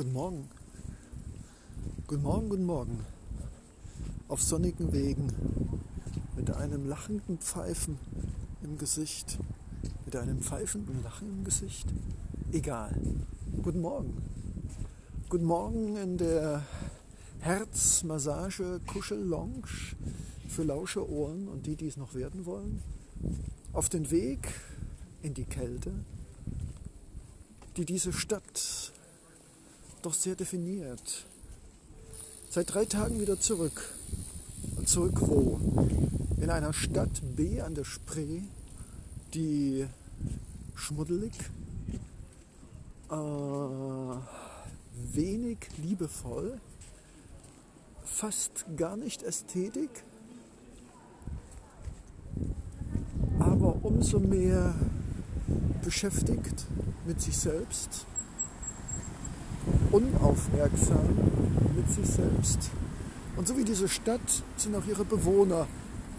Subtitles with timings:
[0.00, 0.48] Guten Morgen.
[2.06, 3.04] Guten Morgen, guten Morgen.
[4.28, 5.30] Auf sonnigen Wegen,
[6.34, 7.98] mit einem lachenden Pfeifen
[8.62, 9.38] im Gesicht,
[10.06, 11.86] mit einem pfeifenden Lachen im Gesicht.
[12.50, 12.98] Egal.
[13.62, 14.16] Guten Morgen.
[15.28, 16.62] Guten Morgen in der
[17.40, 19.68] Herzmassage Kuschel-Lounge
[20.48, 22.82] für lausche Ohren und die, die es noch werden wollen.
[23.74, 24.48] Auf den Weg
[25.20, 25.92] in die Kälte,
[27.76, 28.94] die diese Stadt
[30.02, 31.24] doch sehr definiert.
[32.50, 33.92] Seit drei Tagen wieder zurück.
[34.76, 35.60] Und zurück wo?
[36.40, 38.40] In einer Stadt B an der Spree,
[39.34, 39.86] die
[40.74, 41.32] schmuddelig,
[43.10, 43.14] äh,
[45.14, 46.60] wenig liebevoll,
[48.04, 49.90] fast gar nicht Ästhetik,
[53.38, 54.74] aber umso mehr
[55.82, 56.66] beschäftigt
[57.06, 58.06] mit sich selbst
[59.90, 61.08] unaufmerksam
[61.76, 62.70] mit sich selbst.
[63.36, 65.66] Und so wie diese Stadt sind auch ihre Bewohner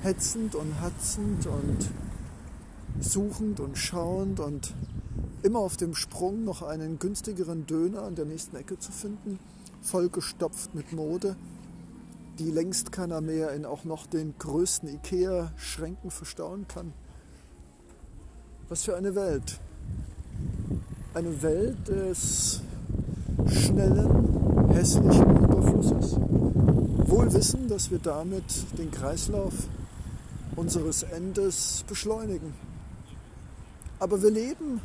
[0.01, 1.89] hetzend und hatzend und
[2.99, 4.73] suchend und schauend und
[5.43, 9.39] immer auf dem Sprung noch einen günstigeren Döner an der nächsten Ecke zu finden,
[9.81, 11.35] vollgestopft mit Mode,
[12.39, 16.93] die längst keiner mehr in auch noch den größten Ikea-Schränken verstauen kann.
[18.69, 19.59] Was für eine Welt.
[21.13, 22.61] Eine Welt des
[23.47, 26.15] schnellen, hässlichen Überflusses.
[27.09, 28.43] Wohl wissen, dass wir damit
[28.77, 29.53] den Kreislauf
[30.55, 32.53] unseres Endes beschleunigen.
[33.99, 34.81] Aber wir leben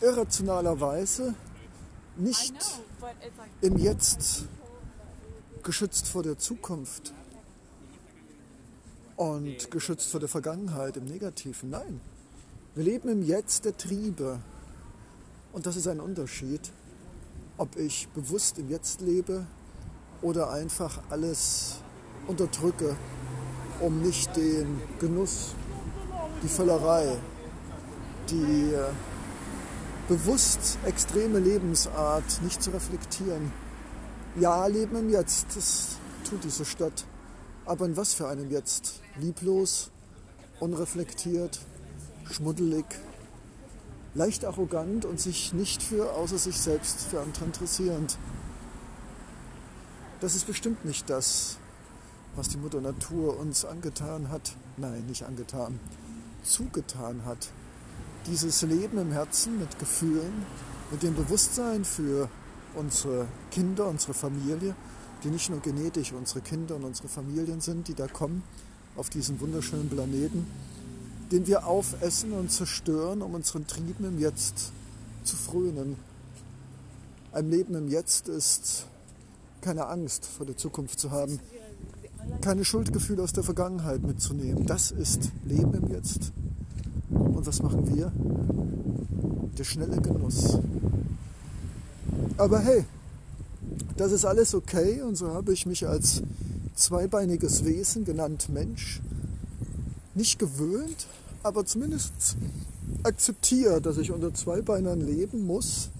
[0.00, 1.34] irrationalerweise
[2.16, 2.54] nicht
[3.60, 4.44] im Jetzt
[5.62, 7.12] geschützt vor der Zukunft
[9.16, 11.70] und geschützt vor der Vergangenheit im Negativen.
[11.70, 12.00] Nein,
[12.74, 14.40] wir leben im Jetzt der Triebe.
[15.52, 16.60] Und das ist ein Unterschied
[17.58, 19.44] ob ich bewusst im Jetzt lebe
[20.22, 21.76] oder einfach alles
[22.26, 22.96] unterdrücke,
[23.80, 25.54] um nicht den Genuss,
[26.42, 27.16] die Völlerei,
[28.30, 28.90] die äh,
[30.08, 33.52] bewusst extreme Lebensart nicht zu reflektieren.
[34.40, 35.96] Ja, Leben im Jetzt, das
[36.28, 37.04] tut diese Stadt.
[37.66, 39.00] Aber in was für einem Jetzt?
[39.18, 39.90] Lieblos,
[40.60, 41.58] unreflektiert,
[42.30, 42.86] schmuddelig,
[44.18, 48.18] leicht arrogant und sich nicht für außer sich selbst für andere interessierend.
[50.20, 51.56] Das ist bestimmt nicht das,
[52.34, 54.56] was die Mutter Natur uns angetan hat.
[54.76, 55.78] Nein, nicht angetan,
[56.42, 57.50] zugetan hat.
[58.26, 60.44] Dieses Leben im Herzen mit Gefühlen,
[60.90, 62.28] mit dem Bewusstsein für
[62.74, 64.74] unsere Kinder, unsere Familie,
[65.22, 68.42] die nicht nur genetisch unsere Kinder und unsere Familien sind, die da kommen
[68.96, 70.44] auf diesen wunderschönen Planeten,
[71.30, 74.72] den wir aufessen und zerstören, um unseren Trieben im Jetzt
[75.24, 75.96] zu frönen.
[77.32, 78.86] Ein Leben im Jetzt ist
[79.60, 81.40] keine Angst vor der Zukunft zu haben,
[82.40, 84.66] keine Schuldgefühle aus der Vergangenheit mitzunehmen.
[84.66, 86.32] Das ist Leben im Jetzt.
[87.10, 88.12] Und was machen wir?
[89.58, 90.58] Der schnelle Genuss.
[92.36, 92.84] Aber hey,
[93.96, 96.22] das ist alles okay und so habe ich mich als
[96.74, 99.00] zweibeiniges Wesen, genannt Mensch,
[100.18, 101.06] nicht gewöhnt,
[101.42, 102.36] aber zumindest
[103.04, 105.90] akzeptiere, dass ich unter zwei Beinen leben muss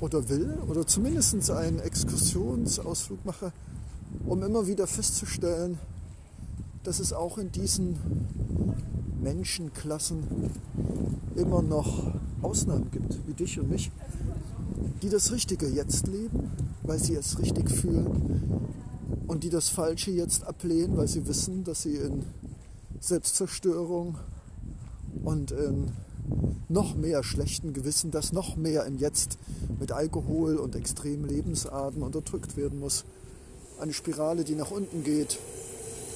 [0.00, 3.52] oder will oder zumindest einen Exkursionsausflug mache,
[4.26, 5.78] um immer wieder festzustellen,
[6.82, 7.96] dass es auch in diesen
[9.22, 10.50] Menschenklassen
[11.36, 13.90] immer noch Ausnahmen gibt, wie dich und mich,
[15.02, 16.50] die das Richtige jetzt leben,
[16.82, 18.72] weil sie es richtig fühlen
[19.26, 22.24] und die das Falsche jetzt ablehnen, weil sie wissen, dass sie in
[23.00, 24.18] Selbstzerstörung
[25.24, 25.92] und in
[26.68, 29.38] noch mehr schlechten Gewissen, das noch mehr im Jetzt
[29.80, 33.04] mit Alkohol und extremen Lebensarten unterdrückt werden muss.
[33.80, 35.38] Eine Spirale, die nach unten geht,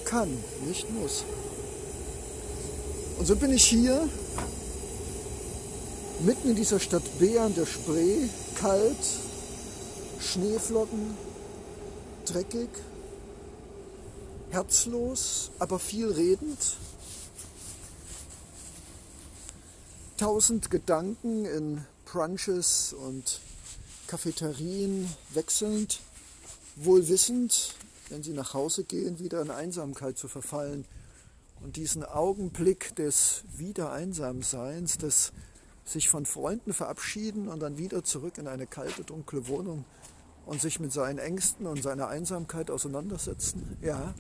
[0.05, 0.29] kann,
[0.67, 1.25] nicht muss.
[3.19, 4.09] Und so bin ich hier,
[6.25, 8.97] mitten in dieser Stadt B an der Spree, kalt,
[10.21, 11.17] Schneeflocken,
[12.27, 12.69] dreckig,
[14.53, 16.77] herzlos, aber viel redend.
[20.19, 23.41] Tausend Gedanken in Brunches und
[24.07, 26.01] Cafeterien wechselnd,
[26.77, 27.75] wohl wissend,
[28.11, 30.85] wenn sie nach Hause gehen, wieder in Einsamkeit zu verfallen.
[31.63, 35.33] Und diesen Augenblick des Wiedereinsamseins, des
[35.85, 39.85] sich von Freunden verabschieden und dann wieder zurück in eine kalte, dunkle Wohnung
[40.45, 43.79] und sich mit seinen Ängsten und seiner Einsamkeit auseinandersetzen.
[43.81, 44.15] Ja,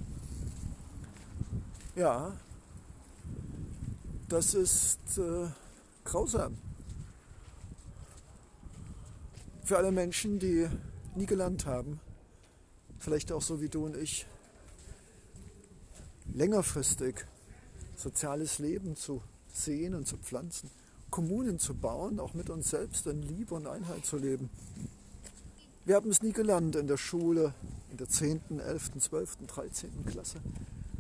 [1.94, 2.32] ja,
[4.28, 5.48] das ist äh,
[6.04, 6.56] grausam.
[9.64, 10.68] Für alle Menschen, die
[11.14, 12.00] nie gelernt haben,
[12.98, 14.26] vielleicht auch so wie du und ich,
[16.32, 17.26] längerfristig
[17.96, 19.22] soziales Leben zu
[19.52, 20.70] sehen und zu pflanzen,
[21.10, 24.48] Kommunen zu bauen, auch mit uns selbst in Liebe und Einheit zu leben.
[25.84, 27.54] Wir haben es nie gelernt in der Schule,
[27.90, 30.06] in der 10., 11., 12., 13.
[30.06, 30.40] Klasse,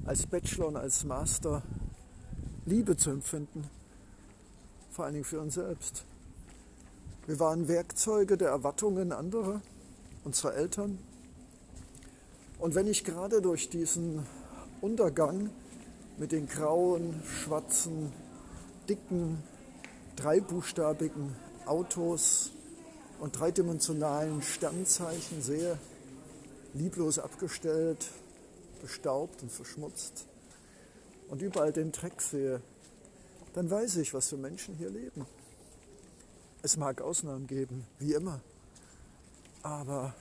[0.04, 1.62] als Bachelor und als Master
[2.66, 3.68] Liebe zu empfinden,
[4.90, 6.04] vor allen Dingen für uns selbst.
[7.26, 9.60] Wir waren Werkzeuge der Erwartungen anderer,
[10.24, 10.98] unserer Eltern.
[12.58, 14.26] Und wenn ich gerade durch diesen
[14.80, 15.50] Untergang
[16.18, 18.12] mit den grauen, schwarzen,
[18.88, 19.42] dicken,
[20.16, 21.34] dreibuchstabigen
[21.66, 22.50] Autos
[23.20, 25.78] und dreidimensionalen Sternzeichen sehe,
[26.74, 28.04] lieblos abgestellt,
[28.82, 30.26] bestaubt und verschmutzt
[31.28, 32.60] und überall den Dreck sehe,
[33.54, 35.26] dann weiß ich, was für Menschen hier leben.
[36.60, 38.40] Es mag Ausnahmen geben, wie immer,
[39.62, 40.14] aber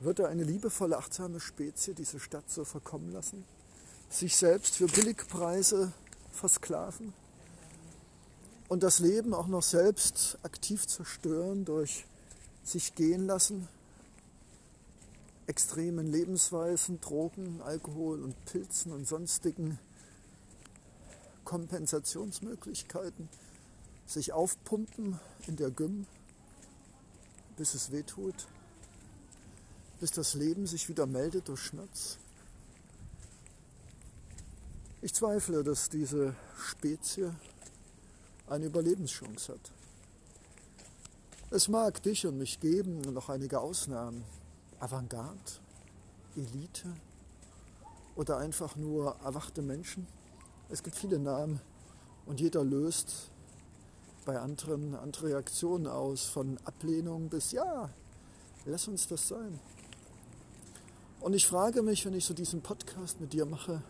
[0.00, 3.44] wird da eine liebevolle, achtsame Spezie diese Stadt so verkommen lassen?
[4.10, 5.92] Sich selbst für Billigpreise
[6.32, 7.12] versklaven?
[8.68, 12.06] Und das Leben auch noch selbst aktiv zerstören durch
[12.64, 13.68] sich gehen lassen?
[15.46, 19.78] Extremen Lebensweisen, Drogen, Alkohol und Pilzen und sonstigen
[21.44, 23.28] Kompensationsmöglichkeiten,
[24.06, 26.06] sich aufpumpen in der Gym,
[27.56, 28.46] bis es weh tut
[30.02, 32.18] bis das Leben sich wieder meldet durch Schmerz?
[35.00, 37.32] Ich zweifle, dass diese Spezie
[38.48, 39.70] eine Überlebenschance hat.
[41.50, 44.24] Es mag dich und mich geben und noch einige Ausnahmen.
[44.82, 45.38] Avantgarde,
[46.34, 46.88] Elite
[48.16, 50.08] oder einfach nur erwachte Menschen.
[50.70, 51.60] Es gibt viele Namen
[52.26, 53.30] und jeder löst
[54.24, 57.90] bei anderen andere Reaktionen aus, von Ablehnung bis Ja,
[58.64, 59.60] lass uns das sein.
[61.20, 63.82] Und ich frage mich, wenn ich so diesen Podcast mit dir mache,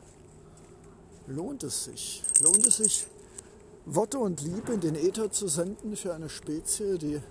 [1.27, 2.23] lohnt es sich?
[2.43, 3.07] Lohnt es sich,
[3.87, 7.23] Worte und Liebe in den Äther zu senden für eine Spezie, die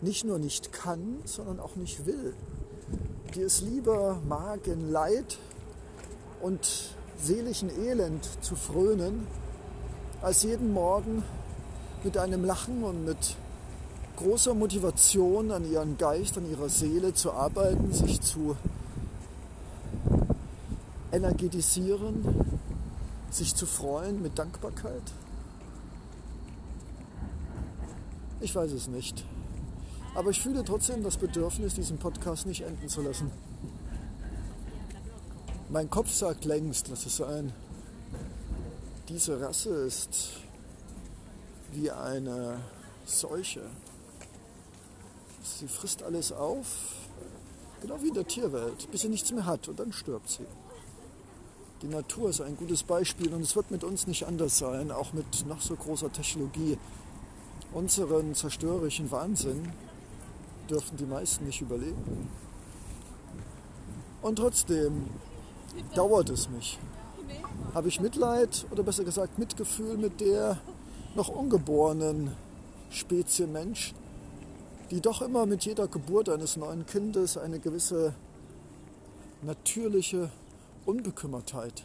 [0.00, 2.34] nicht nur nicht kann, sondern auch nicht will?
[3.34, 5.38] Die es lieber mag, in Leid
[6.40, 9.26] und seeligen Elend zu frönen,
[10.22, 11.22] als jeden Morgen
[12.04, 13.36] mit einem Lachen und mit
[14.16, 18.56] großer Motivation an ihren Geist, an ihrer Seele zu arbeiten, sich zu
[21.12, 22.24] energetisieren,
[23.30, 25.02] sich zu freuen mit Dankbarkeit?
[28.40, 29.24] Ich weiß es nicht.
[30.14, 33.30] Aber ich fühle trotzdem das Bedürfnis, diesen Podcast nicht enden zu lassen.
[35.68, 37.52] Mein Kopf sagt längst, lass es sein.
[39.08, 40.30] Diese Rasse ist
[41.72, 42.58] wie eine
[43.04, 43.62] Seuche.
[45.42, 46.66] Sie frisst alles auf,
[47.80, 50.46] genau wie in der Tierwelt, bis sie nichts mehr hat und dann stirbt sie.
[51.82, 55.12] Die Natur ist ein gutes Beispiel und es wird mit uns nicht anders sein, auch
[55.12, 56.76] mit noch so großer Technologie.
[57.72, 59.72] Unseren zerstörerischen Wahnsinn
[60.70, 62.28] dürfen die meisten nicht überleben.
[64.22, 65.06] Und trotzdem
[65.94, 66.78] dauert es mich.
[67.74, 70.58] Habe ich Mitleid oder besser gesagt Mitgefühl mit der
[71.14, 72.32] noch ungeborenen
[72.90, 73.94] Spezie Mensch,
[74.90, 78.14] die doch immer mit jeder Geburt eines neuen Kindes eine gewisse
[79.42, 80.30] natürliche
[80.86, 81.84] Unbekümmertheit.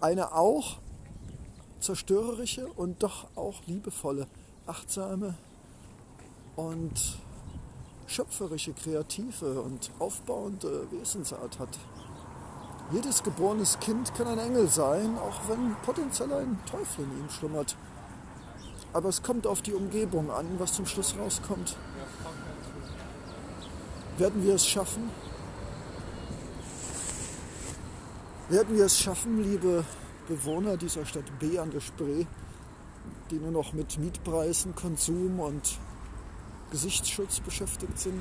[0.00, 0.78] Eine auch
[1.80, 4.26] zerstörerische und doch auch liebevolle,
[4.66, 5.34] achtsame
[6.56, 7.16] und
[8.06, 11.78] schöpferische, kreative und aufbauende Wesensart hat.
[12.92, 17.76] Jedes geborenes Kind kann ein Engel sein, auch wenn potenziell ein Teufel in ihm schlummert.
[18.92, 21.76] Aber es kommt auf die Umgebung an, was zum Schluss rauskommt.
[24.18, 25.10] Werden wir es schaffen,
[28.52, 29.82] Werden wir es schaffen, liebe
[30.28, 32.26] Bewohner dieser Stadt B an der Spree,
[33.30, 35.78] die nur noch mit Mietpreisen, Konsum und
[36.72, 38.20] Gesichtsschutz beschäftigt sind,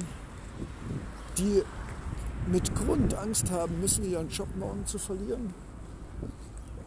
[1.38, 1.64] die
[2.48, 5.54] mit Grund Angst haben müssen, ihren Job morgen zu verlieren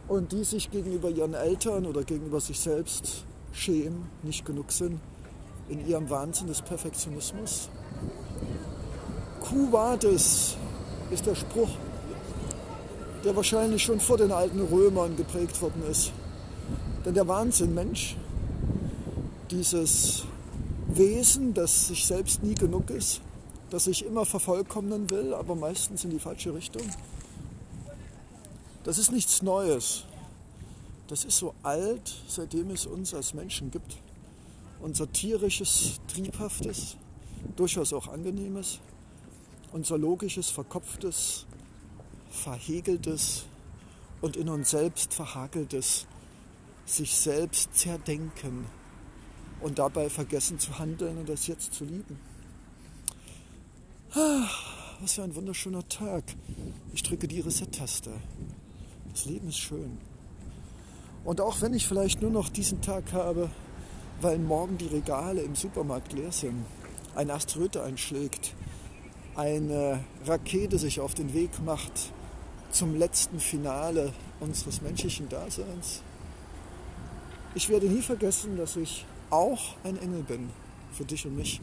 [0.07, 4.99] und die sich gegenüber ihren Eltern oder gegenüber sich selbst schämen, nicht genug sind
[5.67, 7.69] in ihrem Wahnsinn des Perfektionismus.
[9.41, 10.55] Quo vadis
[11.09, 11.69] ist der Spruch,
[13.23, 16.11] der wahrscheinlich schon vor den alten Römern geprägt worden ist.
[17.03, 18.15] Denn der Wahnsinn, Mensch,
[19.49, 20.25] dieses
[20.97, 23.21] Wesen, das sich selbst nie genug ist,
[23.69, 26.83] das sich immer vervollkommnen will, aber meistens in die falsche Richtung,
[28.83, 30.05] das ist nichts Neues.
[31.07, 33.97] Das ist so alt, seitdem es uns als Menschen gibt.
[34.79, 36.97] Unser tierisches, triebhaftes,
[37.55, 38.79] durchaus auch Angenehmes,
[39.71, 41.45] unser logisches, verkopftes,
[42.29, 43.45] verhegeltes
[44.21, 46.05] und in uns selbst verhakeltes
[46.85, 48.65] sich selbst zerdenken
[49.61, 52.19] und dabei vergessen zu handeln und das jetzt zu lieben.
[54.13, 56.23] Ach, was für ein wunderschöner Tag.
[56.93, 58.11] Ich drücke die Reset-Taste.
[59.11, 59.97] Das Leben ist schön.
[61.23, 63.49] Und auch wenn ich vielleicht nur noch diesen Tag habe,
[64.21, 66.65] weil morgen die Regale im Supermarkt leer sind,
[67.15, 68.53] ein Asteroid einschlägt,
[69.35, 72.13] eine Rakete sich auf den Weg macht
[72.71, 76.01] zum letzten Finale unseres menschlichen Daseins.
[77.53, 80.49] Ich werde nie vergessen, dass ich auch ein Engel bin
[80.93, 81.61] für dich und mich.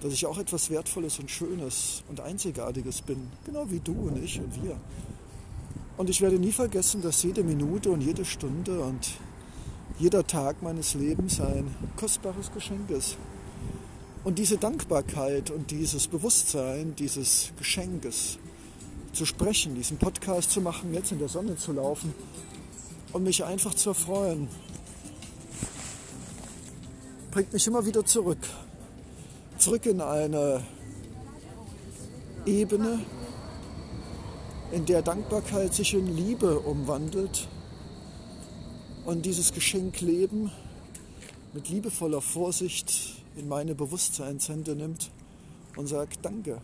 [0.00, 4.38] Dass ich auch etwas Wertvolles und Schönes und Einzigartiges bin, genau wie du und ich
[4.38, 4.76] und wir.
[5.96, 9.12] Und ich werde nie vergessen, dass jede Minute und jede Stunde und
[9.98, 13.16] jeder Tag meines Lebens ein kostbares Geschenk ist.
[14.24, 18.38] Und diese Dankbarkeit und dieses Bewusstsein dieses Geschenkes
[19.12, 22.12] zu sprechen, diesen Podcast zu machen, jetzt in der Sonne zu laufen
[23.12, 24.48] und mich einfach zu erfreuen,
[27.34, 28.38] bringt mich immer wieder zurück.
[29.58, 30.62] Zurück in eine
[32.46, 33.00] Ebene,
[34.70, 37.48] in der Dankbarkeit sich in Liebe umwandelt
[39.04, 40.52] und dieses Geschenk Leben
[41.52, 45.10] mit liebevoller Vorsicht in meine Bewusstseinshände nimmt
[45.74, 46.60] und sagt Danke.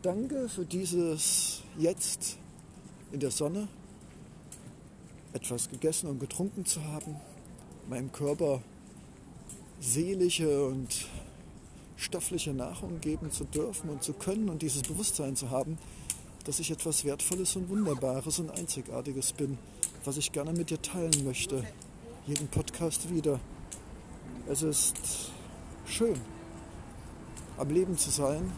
[0.00, 2.36] Danke für dieses Jetzt
[3.10, 3.66] in der Sonne,
[5.32, 7.16] etwas gegessen und getrunken zu haben,
[7.88, 8.62] meinem Körper
[9.86, 11.06] seelische und
[11.96, 15.78] stoffliche Nahrung geben zu dürfen und zu können und dieses Bewusstsein zu haben,
[16.44, 19.58] dass ich etwas Wertvolles und Wunderbares und Einzigartiges bin,
[20.04, 21.64] was ich gerne mit dir teilen möchte.
[22.26, 23.38] Jeden Podcast wieder.
[24.48, 25.30] Es ist
[25.86, 26.20] schön,
[27.56, 28.52] am Leben zu sein,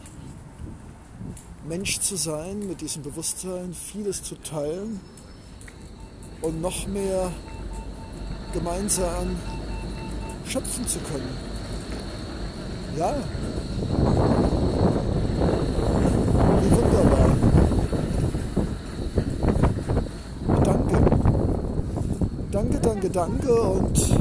[1.67, 4.99] Mensch zu sein, mit diesem Bewusstsein vieles zu teilen
[6.41, 7.31] und noch mehr
[8.53, 9.37] gemeinsam
[10.49, 11.29] schöpfen zu können.
[12.97, 13.13] Ja.
[16.61, 17.29] Wie wunderbar.
[20.63, 20.97] Danke.
[22.51, 24.15] Danke, danke, danke und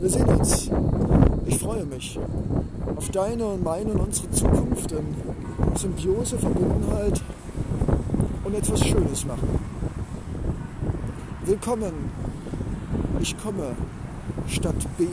[0.00, 0.70] wir sehen uns.
[1.44, 2.18] Ich freue mich
[2.96, 5.14] auf deine und meine und unsere Zukunft in
[5.76, 7.20] Symbiose, Verbundenheit
[8.44, 9.60] und etwas Schönes machen.
[11.44, 11.92] Willkommen.
[13.20, 13.76] Ich komme.
[14.48, 15.06] Stadt B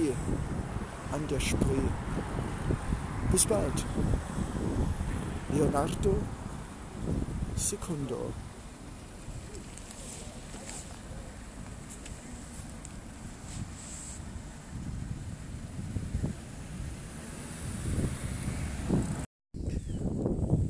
[1.12, 1.88] an der Spree.
[3.32, 3.86] Bis bald.
[5.54, 6.16] Leonardo
[7.56, 8.34] Secundo.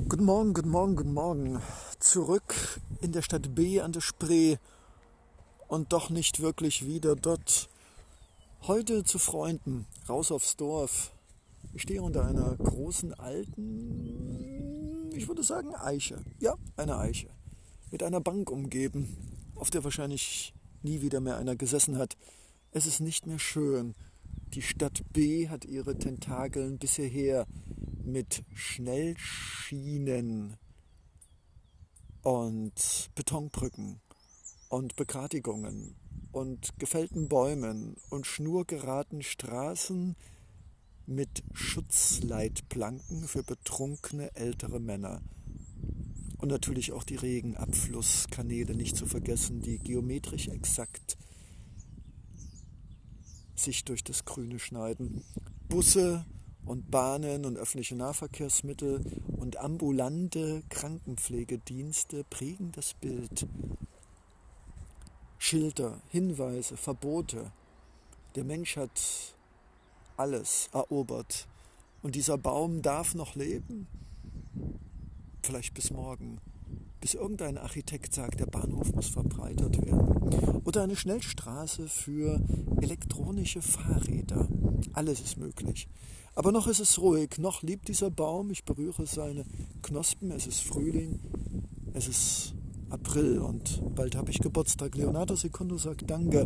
[0.07, 1.61] Guten Morgen, guten Morgen, guten Morgen.
[1.99, 4.57] Zurück in der Stadt B an der Spree
[5.67, 7.69] und doch nicht wirklich wieder dort,
[8.67, 11.15] Heute zu Freunden, raus aufs Dorf.
[11.73, 16.23] Ich stehe unter einer großen alten, ich würde sagen Eiche.
[16.39, 17.31] Ja, eine Eiche.
[17.89, 19.17] Mit einer Bank umgeben,
[19.55, 20.53] auf der wahrscheinlich
[20.83, 22.17] nie wieder mehr einer gesessen hat.
[22.69, 23.95] Es ist nicht mehr schön.
[24.53, 27.47] Die Stadt B hat ihre Tentakeln bisher her
[28.03, 30.55] mit Schnellschienen
[32.21, 34.01] und Betonbrücken
[34.69, 35.95] und Begradigungen
[36.31, 40.15] und gefällten Bäumen und schnurgeraden Straßen
[41.05, 45.21] mit Schutzleitplanken für betrunkene ältere Männer.
[46.37, 51.17] Und natürlich auch die Regenabflusskanäle nicht zu vergessen, die geometrisch exakt
[53.55, 55.23] sich durch das Grüne schneiden.
[55.69, 56.25] Busse
[56.65, 59.03] und Bahnen und öffentliche Nahverkehrsmittel
[59.37, 63.47] und ambulante Krankenpflegedienste prägen das Bild
[65.43, 67.51] Schilder, Hinweise, Verbote.
[68.35, 69.01] Der Mensch hat
[70.15, 71.47] alles erobert.
[72.03, 73.87] Und dieser Baum darf noch leben.
[75.41, 76.39] Vielleicht bis morgen.
[77.01, 80.61] Bis irgendein Architekt sagt, der Bahnhof muss verbreitert werden.
[80.63, 82.39] Oder eine Schnellstraße für
[82.79, 84.47] elektronische Fahrräder.
[84.93, 85.87] Alles ist möglich.
[86.35, 88.51] Aber noch ist es ruhig, noch liebt dieser Baum.
[88.51, 89.43] Ich berühre seine
[89.81, 90.29] Knospen.
[90.29, 91.19] Es ist Frühling.
[91.93, 92.53] Es ist
[92.91, 94.95] April und bald habe ich Geburtstag.
[94.95, 96.45] Leonardo Secundo sagt Danke,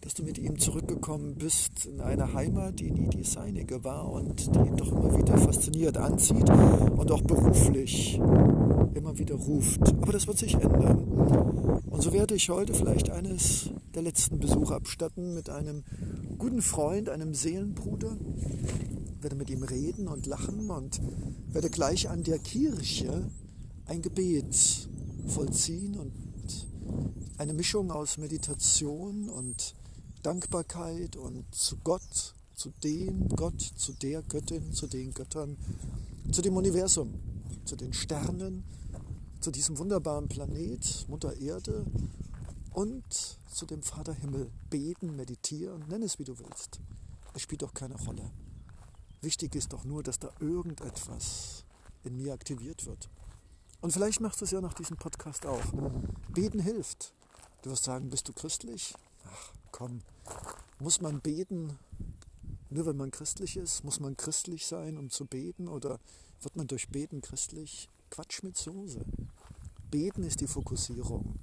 [0.00, 4.52] dass du mit ihm zurückgekommen bist in eine Heimat, die nie die seinige war und
[4.52, 8.20] die ihn doch immer wieder fasziniert, anzieht und auch beruflich
[8.94, 9.80] immer wieder ruft.
[10.02, 11.04] Aber das wird sich ändern.
[11.86, 15.84] Und so werde ich heute vielleicht eines der letzten Besuche abstatten mit einem
[16.36, 18.16] guten Freund, einem Seelenbruder,
[19.20, 21.00] werde mit ihm reden und lachen und
[21.46, 23.30] werde gleich an der Kirche
[23.86, 24.88] ein Gebet
[25.26, 26.12] vollziehen und
[27.38, 29.74] eine Mischung aus Meditation und
[30.22, 35.56] Dankbarkeit und zu Gott, zu dem Gott, zu der Göttin, zu den Göttern,
[36.30, 37.14] zu dem Universum,
[37.64, 38.64] zu den Sternen,
[39.40, 41.84] zu diesem wunderbaren Planet, Mutter Erde
[42.72, 43.04] und
[43.52, 46.80] zu dem Vater Himmel beten, meditieren, nenn es wie du willst.
[47.34, 48.30] Es spielt doch keine Rolle.
[49.20, 51.64] Wichtig ist doch nur, dass da irgendetwas
[52.04, 53.08] in mir aktiviert wird.
[53.84, 55.60] Und vielleicht machst du es ja nach diesem Podcast auch.
[56.30, 57.12] Beten hilft.
[57.60, 58.94] Du wirst sagen, bist du christlich?
[59.30, 60.00] Ach, komm.
[60.78, 61.78] Muss man beten,
[62.70, 63.84] nur wenn man christlich ist?
[63.84, 65.68] Muss man christlich sein, um zu beten?
[65.68, 66.00] Oder
[66.40, 67.90] wird man durch Beten christlich?
[68.08, 69.04] Quatsch mit Soße.
[69.90, 71.34] Beten ist die Fokussierung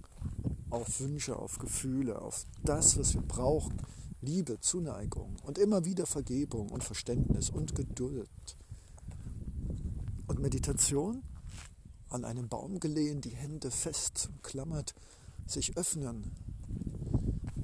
[0.72, 3.78] auf Wünsche, auf Gefühle, auf das, was wir brauchen.
[4.24, 8.58] Liebe, Zuneigung und immer wieder Vergebung und Verständnis und Geduld.
[10.26, 11.22] Und Meditation
[12.12, 14.94] an einem Baum gelehnt, die Hände fest umklammert,
[15.48, 16.32] sich öffnen.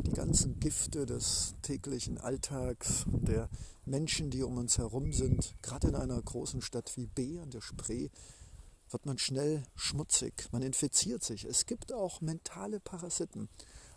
[0.06, 3.50] Die ganzen Gifte des täglichen Alltags der
[3.86, 7.62] Menschen, die um uns herum sind, gerade in einer großen Stadt wie B an der
[7.62, 8.10] Spree,
[8.90, 11.44] wird man schnell schmutzig, man infiziert sich.
[11.44, 13.50] Es gibt auch mentale Parasiten.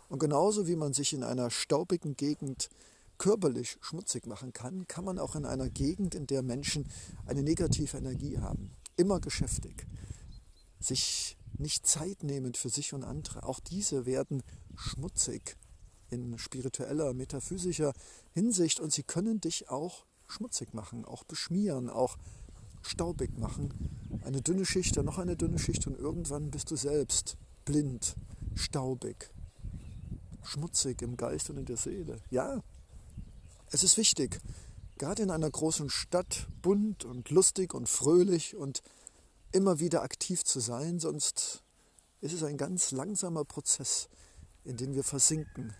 [0.09, 2.69] Und genauso wie man sich in einer staubigen Gegend
[3.17, 6.89] körperlich schmutzig machen kann, kann man auch in einer Gegend, in der Menschen
[7.25, 9.85] eine negative Energie haben, immer geschäftig,
[10.83, 13.43] sich nicht Zeit nehmen für sich und andere.
[13.43, 14.43] Auch diese werden
[14.75, 15.57] schmutzig
[16.09, 17.93] in spiritueller, metaphysischer
[18.33, 22.17] Hinsicht und sie können dich auch schmutzig machen, auch beschmieren, auch
[22.81, 23.73] staubig machen.
[24.23, 28.15] Eine dünne Schicht, dann noch eine dünne Schicht und irgendwann bist du selbst blind,
[28.55, 29.31] staubig,
[30.43, 32.21] schmutzig im Geist und in der Seele.
[32.29, 32.61] Ja,
[33.69, 34.41] es ist wichtig,
[34.97, 38.81] gerade in einer großen Stadt bunt und lustig und fröhlich und
[39.51, 41.63] immer wieder aktiv zu sein, sonst
[42.21, 44.09] ist es ein ganz langsamer Prozess,
[44.63, 45.73] in den wir versinken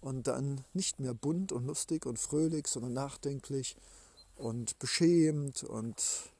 [0.00, 3.76] und dann nicht mehr bunt und lustig und fröhlich, sondern nachdenklich
[4.36, 6.32] und beschämt und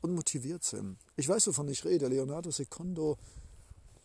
[0.00, 0.98] unmotiviert sind.
[1.16, 2.08] Ich weiß, wovon ich rede.
[2.08, 3.18] Leonardo Secondo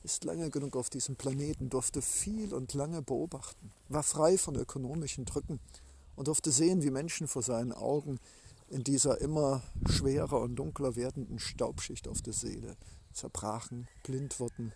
[0.03, 5.25] ist lange genug auf diesem Planeten, durfte viel und lange beobachten, war frei von ökonomischen
[5.25, 5.59] Drücken
[6.15, 8.19] und durfte sehen, wie Menschen vor seinen Augen
[8.71, 12.77] in dieser immer schwerer und dunkler werdenden Staubschicht auf der Seele
[13.11, 14.73] zerbrachen, blind wurden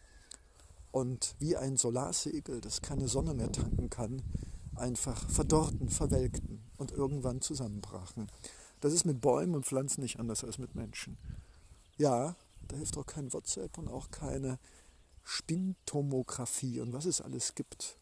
[0.91, 4.21] und wie ein Solarsegel, das keine Sonne mehr tanken kann,
[4.75, 8.27] einfach verdorrten, verwelkten und irgendwann zusammenbrachen.
[8.81, 11.17] Das ist mit Bäumen und Pflanzen nicht anders als mit Menschen.
[11.97, 12.36] Ja,
[12.67, 14.60] da hilft auch kein WhatsApp und auch keine
[15.23, 17.97] Spintomographie und was es alles gibt,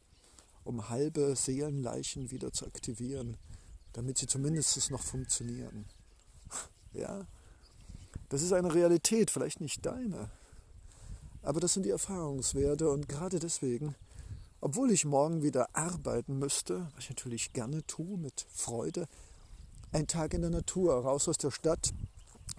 [0.64, 3.38] um halbe Seelenleichen wieder zu aktivieren,
[3.94, 5.86] damit sie zumindest noch funktionieren.
[6.96, 7.26] Ja,
[8.30, 10.30] das ist eine Realität, vielleicht nicht deine,
[11.42, 13.96] aber das sind die Erfahrungswerte und gerade deswegen,
[14.62, 19.08] obwohl ich morgen wieder arbeiten müsste, was ich natürlich gerne tue, mit Freude,
[19.92, 21.96] ein Tag in der Natur, raus aus der Stadt,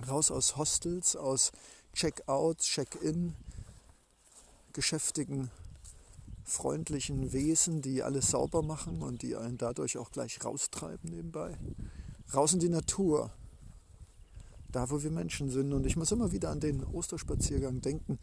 [0.08, 1.52] raus aus Hostels, aus
[1.94, 3.34] Check-outs, Check-in,
[4.72, 5.50] geschäftigen,
[6.44, 11.58] freundlichen Wesen, die alles sauber machen und die einen dadurch auch gleich raustreiben nebenbei.
[12.32, 13.30] Raus in die Natur,
[14.70, 15.72] da wo wir Menschen sind.
[15.72, 18.18] Und ich muss immer wieder an den Osterspaziergang denken,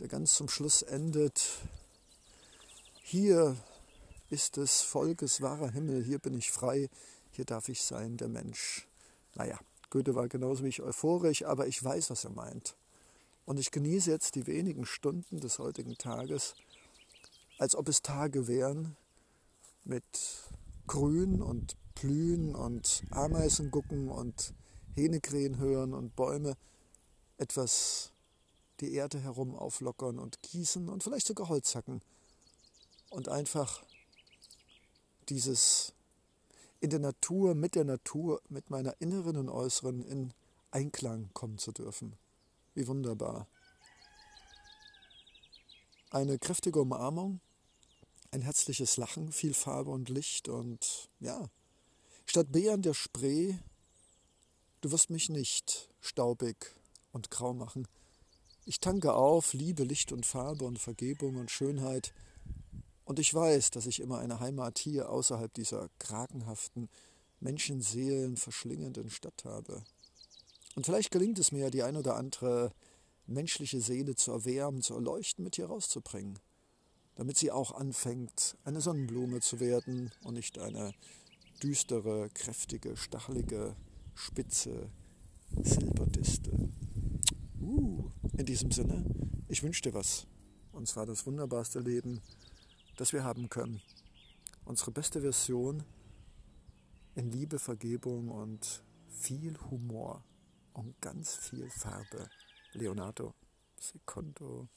[0.00, 1.42] der ganz zum Schluss endet.
[3.02, 3.56] Hier
[4.30, 6.88] ist des Volkes wahrer Himmel, hier bin ich frei,
[7.30, 8.86] hier darf ich sein, der Mensch.
[9.34, 9.58] Naja,
[9.90, 12.76] Goethe war genauso wie ich euphorisch, aber ich weiß, was er meint.
[13.44, 16.54] Und ich genieße jetzt die wenigen Stunden des heutigen Tages,
[17.62, 18.96] als ob es Tage wären
[19.84, 20.02] mit
[20.88, 24.52] Grün und Blühen und Ameisen gucken und
[24.96, 26.56] Hähnekrähen hören und Bäume
[27.38, 28.10] etwas
[28.80, 32.02] die Erde herum auflockern und gießen und vielleicht sogar Holz hacken
[33.10, 33.84] und einfach
[35.28, 35.92] dieses
[36.80, 40.34] in der Natur, mit der Natur, mit meiner inneren und äußeren in
[40.72, 42.16] Einklang kommen zu dürfen.
[42.74, 43.46] Wie wunderbar.
[46.10, 47.40] Eine kräftige Umarmung,
[48.32, 51.48] ein herzliches Lachen, viel Farbe und Licht und ja,
[52.26, 53.54] statt B an der Spree,
[54.80, 56.74] du wirst mich nicht staubig
[57.12, 57.86] und grau machen.
[58.64, 62.12] Ich tanke auf Liebe, Licht und Farbe und Vergebung und Schönheit
[63.04, 66.88] und ich weiß, dass ich immer eine Heimat hier außerhalb dieser kragenhaften,
[67.40, 69.82] Menschenseelen verschlingenden Stadt habe.
[70.76, 72.72] Und vielleicht gelingt es mir, die ein oder andere
[73.26, 76.38] menschliche Seele zu erwärmen, zu erleuchten, mit hier rauszubringen,
[77.14, 80.94] damit sie auch anfängt, eine Sonnenblume zu werden und nicht eine
[81.62, 83.76] düstere, kräftige, stachelige
[84.14, 84.90] spitze
[85.62, 86.70] Silberdistel.
[87.60, 89.04] Uh, in diesem Sinne,
[89.48, 90.26] ich wünsche dir was.
[90.72, 92.20] Und zwar das wunderbarste Leben,
[92.96, 93.82] das wir haben können.
[94.64, 95.84] Unsere beste Version
[97.14, 100.24] in Liebe, Vergebung und viel Humor
[100.72, 102.28] und ganz viel Farbe.
[102.72, 103.34] Leonardo,
[103.78, 104.68] Secondo.